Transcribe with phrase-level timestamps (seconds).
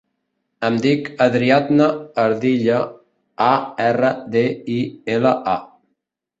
[0.69, 1.89] Em dic Ariadna
[2.23, 2.81] Ardila:
[3.51, 3.53] a,
[3.87, 4.47] erra, de,
[4.81, 4.83] i,
[5.19, 5.59] ela, a.